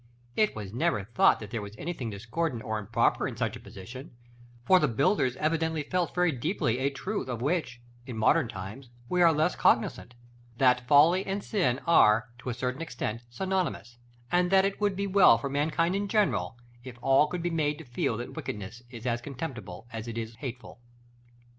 It 0.35 0.55
was 0.55 0.73
never 0.73 1.03
thought 1.03 1.39
that 1.41 1.51
there 1.51 1.61
was 1.61 1.75
anything 1.77 2.09
discordant 2.09 2.63
or 2.63 2.79
improper 2.79 3.27
in 3.27 3.37
such 3.37 3.55
a 3.55 3.59
position: 3.59 4.15
for 4.65 4.79
the 4.79 4.87
builders 4.87 5.35
evidently 5.35 5.83
felt 5.83 6.15
very 6.15 6.31
deeply 6.31 6.79
a 6.79 6.89
truth 6.89 7.27
of 7.27 7.39
which, 7.43 7.79
in 8.07 8.17
modern 8.17 8.47
times, 8.47 8.89
we 9.09 9.21
are 9.21 9.31
less 9.31 9.55
cognizant; 9.55 10.15
that 10.57 10.87
folly 10.87 11.23
and 11.27 11.43
sin 11.43 11.79
are, 11.85 12.29
to 12.39 12.49
a 12.49 12.55
certain 12.55 12.81
extent, 12.81 13.21
synonymous, 13.29 13.99
and 14.31 14.49
that 14.49 14.65
it 14.65 14.81
would 14.81 14.95
be 14.95 15.05
well 15.05 15.37
for 15.37 15.51
mankind 15.51 15.95
in 15.95 16.07
general, 16.07 16.57
if 16.83 16.97
all 17.03 17.27
could 17.27 17.43
be 17.43 17.51
made 17.51 17.77
to 17.77 17.85
feel 17.85 18.17
that 18.17 18.33
wickedness 18.33 18.81
is 18.89 19.05
as 19.05 19.21
contemptible 19.21 19.85
as 19.93 20.07
it 20.07 20.17
is 20.17 20.33
hateful. 20.37 20.79